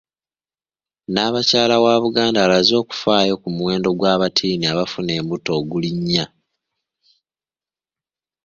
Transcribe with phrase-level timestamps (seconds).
[1.07, 6.25] Nnaabakyala wa Buganda alaze okufaayo ku muwendo gw'abattiini abafuna embuto ogulinnya.